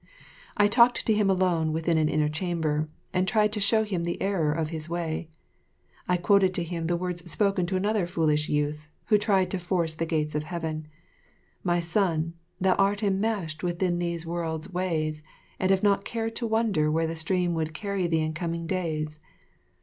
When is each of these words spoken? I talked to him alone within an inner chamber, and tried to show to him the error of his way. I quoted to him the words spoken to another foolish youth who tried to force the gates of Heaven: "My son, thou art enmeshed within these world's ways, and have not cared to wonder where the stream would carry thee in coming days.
I 0.57 0.65
talked 0.65 1.05
to 1.05 1.13
him 1.13 1.29
alone 1.29 1.73
within 1.73 1.99
an 1.99 2.09
inner 2.09 2.27
chamber, 2.27 2.87
and 3.13 3.27
tried 3.27 3.53
to 3.53 3.59
show 3.59 3.83
to 3.83 3.89
him 3.91 4.03
the 4.03 4.19
error 4.19 4.51
of 4.51 4.69
his 4.71 4.89
way. 4.89 5.29
I 6.07 6.17
quoted 6.17 6.55
to 6.55 6.63
him 6.63 6.87
the 6.87 6.97
words 6.97 7.29
spoken 7.31 7.67
to 7.67 7.75
another 7.75 8.07
foolish 8.07 8.49
youth 8.49 8.87
who 9.09 9.19
tried 9.19 9.51
to 9.51 9.59
force 9.59 9.93
the 9.93 10.07
gates 10.07 10.33
of 10.33 10.45
Heaven: 10.45 10.85
"My 11.63 11.79
son, 11.79 12.33
thou 12.59 12.73
art 12.77 13.03
enmeshed 13.03 13.61
within 13.61 13.99
these 13.99 14.25
world's 14.25 14.73
ways, 14.73 15.21
and 15.59 15.69
have 15.69 15.83
not 15.83 16.03
cared 16.03 16.35
to 16.37 16.47
wonder 16.47 16.89
where 16.89 17.05
the 17.05 17.15
stream 17.15 17.53
would 17.53 17.75
carry 17.75 18.07
thee 18.07 18.21
in 18.23 18.33
coming 18.33 18.65
days. 18.65 19.19